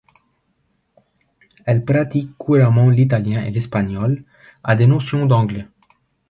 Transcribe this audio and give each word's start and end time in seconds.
Elle 1.65 1.85
pratique 1.85 2.35
couramment 2.35 2.89
l'italien 2.89 3.43
et 3.43 3.51
l'espagnol, 3.51 4.23
a 4.63 4.75
des 4.75 4.87
notions 4.87 5.27
d'anglais. 5.27 5.67